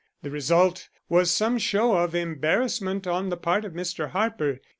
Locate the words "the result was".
0.23-1.29